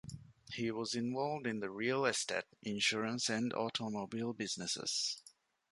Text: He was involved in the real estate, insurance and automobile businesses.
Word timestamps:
He 0.51 0.71
was 0.71 0.95
involved 0.95 1.45
in 1.45 1.59
the 1.59 1.69
real 1.69 2.07
estate, 2.07 2.45
insurance 2.63 3.29
and 3.29 3.53
automobile 3.53 4.33
businesses. 4.33 5.21